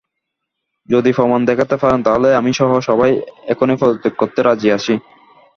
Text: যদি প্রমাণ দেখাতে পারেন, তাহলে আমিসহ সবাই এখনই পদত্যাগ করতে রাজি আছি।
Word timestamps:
যদি 0.89 1.09
প্রমাণ 1.13 1.39
দেখাতে 1.45 1.75
পারেন, 1.81 1.99
তাহলে 2.03 2.29
আমিসহ 2.35 2.69
সবাই 2.89 3.11
এখনই 3.45 3.77
পদত্যাগ 3.81 4.13
করতে 4.21 4.39
রাজি 4.41 4.67
আছি। 4.77 4.93